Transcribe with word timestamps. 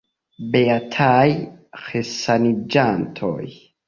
Beataj 0.53 1.27
resaniĝantoj. 1.81 3.37